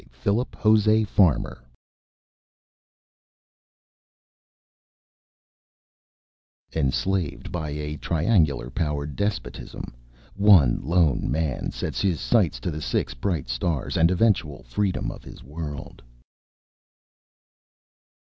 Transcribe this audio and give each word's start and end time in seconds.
Philip 0.09 0.53
José 0.55 1.05
Farmer_ 1.05 1.59
Enslaved 6.73 7.51
by 7.51 7.69
a 7.69 7.97
triangular 7.97 8.71
powered 8.71 9.15
despotism 9.15 9.93
one 10.33 10.79
lone 10.81 11.29
man 11.29 11.69
sets 11.69 12.01
his 12.01 12.19
sights 12.19 12.59
to 12.61 12.71
the 12.71 12.81
Six 12.81 13.13
Bright 13.13 13.47
Stars 13.47 13.95
and 13.95 14.09
eventual 14.09 14.63
freedom 14.63 15.11
of 15.11 15.23
his 15.23 15.43
world. 15.43 16.01